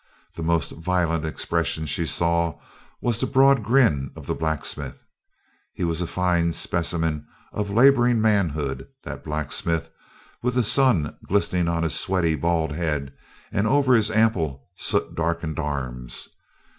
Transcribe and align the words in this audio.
The 0.35 0.41
most 0.41 0.71
violent 0.71 1.25
expression 1.27 1.85
she 1.85 2.07
saw 2.07 2.59
was 3.03 3.19
the 3.19 3.27
broad 3.27 3.61
grin 3.63 4.09
of 4.15 4.25
the 4.25 4.33
blacksmith. 4.33 5.03
He 5.73 5.83
was 5.83 6.01
a 6.01 6.07
fine 6.07 6.53
specimen 6.53 7.27
of 7.53 7.69
laboring 7.69 8.19
manhood, 8.19 8.87
that 9.03 9.23
blacksmith, 9.23 9.91
with 10.41 10.55
the 10.55 10.63
sun 10.63 11.15
glistening 11.27 11.67
on 11.67 11.83
his 11.83 11.93
sweaty 11.93 12.33
bald 12.33 12.71
head 12.71 13.13
and 13.51 13.67
over 13.67 13.93
his 13.93 14.09
ample, 14.09 14.67
soot 14.75 15.13
darkened 15.13 15.59
arms. 15.59 16.29